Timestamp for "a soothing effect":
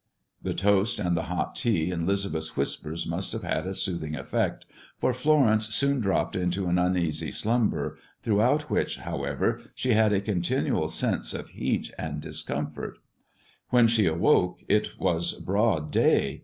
3.67-4.65